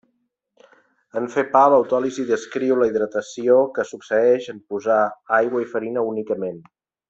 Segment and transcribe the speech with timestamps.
[1.19, 4.99] En fer pa l'autòlisi descriu la hidratació que succeeix en posar
[5.43, 6.61] aigua i farina únicament.